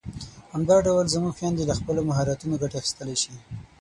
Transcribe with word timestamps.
همدا 0.53 0.77
ډول 0.87 1.05
زموږ 1.15 1.33
خويندې 1.37 1.63
له 1.69 1.73
خپلو 1.79 1.99
مهارتونو 2.09 2.55
ګټه 2.63 2.75
اخیستلای 2.79 3.17
شي. 3.23 3.33